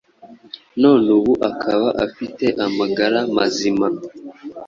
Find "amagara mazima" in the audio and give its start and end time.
2.65-3.87